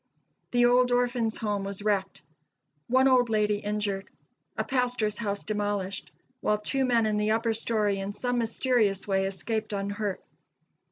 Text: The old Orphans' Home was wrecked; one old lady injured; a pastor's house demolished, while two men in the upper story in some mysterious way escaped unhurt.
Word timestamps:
The 0.49 0.65
old 0.65 0.91
Orphans' 0.91 1.37
Home 1.37 1.63
was 1.63 1.83
wrecked; 1.83 2.23
one 2.87 3.07
old 3.07 3.29
lady 3.29 3.57
injured; 3.59 4.09
a 4.57 4.63
pastor's 4.63 5.19
house 5.19 5.43
demolished, 5.43 6.11
while 6.39 6.57
two 6.57 6.85
men 6.85 7.05
in 7.05 7.17
the 7.17 7.29
upper 7.29 7.53
story 7.53 7.99
in 7.99 8.11
some 8.11 8.39
mysterious 8.39 9.07
way 9.07 9.27
escaped 9.27 9.73
unhurt. 9.73 10.19